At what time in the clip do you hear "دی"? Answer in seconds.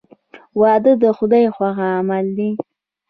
2.37-2.49